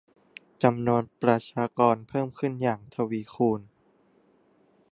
[0.63, 3.61] จำนวนประชากรเพิ่มขึ้นอย่างทวีคูณ